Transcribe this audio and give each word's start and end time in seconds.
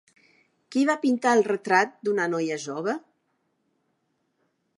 Qui 0.75 0.85
va 0.89 0.95
pintar 1.03 1.33
el 1.37 1.45
Retrat 1.49 1.93
d'una 2.09 2.27
noia 2.33 2.59
jove? 2.67 2.97